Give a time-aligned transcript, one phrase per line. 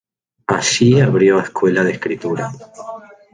[0.47, 2.49] Allí abrió escuela de escritura.